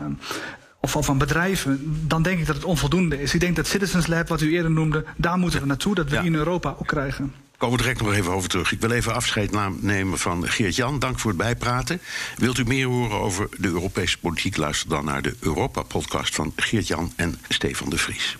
of, 0.79 0.95
of 0.95 1.09
aan 1.09 1.17
bedrijven, 1.17 2.03
dan 2.07 2.21
denk 2.21 2.39
ik 2.39 2.45
dat 2.45 2.55
het 2.55 2.65
onvoldoende 2.65 3.21
is. 3.21 3.33
Ik 3.33 3.39
denk 3.39 3.55
dat 3.55 3.67
Citizens 3.67 4.07
Lab, 4.07 4.27
wat 4.27 4.41
u 4.41 4.53
eerder 4.53 4.71
noemde, 4.71 5.05
daar 5.15 5.37
moeten 5.37 5.59
we 5.59 5.65
naartoe. 5.65 5.95
Dat 5.95 6.09
we 6.09 6.15
ja. 6.15 6.21
die 6.21 6.29
in 6.29 6.37
Europa 6.37 6.75
ook 6.79 6.87
krijgen. 6.87 7.33
Komen 7.57 7.77
we 7.77 7.83
direct 7.83 8.01
nog 8.01 8.13
even 8.13 8.31
over 8.31 8.49
terug. 8.49 8.71
Ik 8.71 8.81
wil 8.81 8.91
even 8.91 9.13
afscheid 9.13 9.81
nemen 9.81 10.17
van 10.17 10.47
Geert-Jan. 10.47 10.99
Dank 10.99 11.19
voor 11.19 11.31
het 11.31 11.39
bijpraten. 11.39 12.01
Wilt 12.37 12.57
u 12.57 12.63
meer 12.63 12.87
horen 12.87 13.19
over 13.19 13.49
de 13.57 13.67
Europese 13.67 14.17
politiek? 14.17 14.57
Luister 14.57 14.89
dan 14.89 15.05
naar 15.05 15.21
de 15.21 15.35
Europa-podcast 15.39 16.35
van 16.35 16.53
Geert-Jan 16.55 17.13
en 17.15 17.39
Stefan 17.49 17.89
de 17.89 17.97
Vries. 17.97 18.37